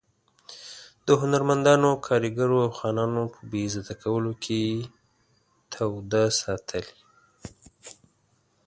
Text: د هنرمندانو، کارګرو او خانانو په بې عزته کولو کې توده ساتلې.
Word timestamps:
د 1.05 1.07
هنرمندانو، 1.21 1.89
کارګرو 2.07 2.57
او 2.65 2.71
خانانو 2.79 3.21
په 3.33 3.41
بې 3.51 3.61
عزته 3.67 3.93
کولو 4.03 4.31
کې 4.43 4.61
توده 5.71 6.23
ساتلې. 6.41 6.95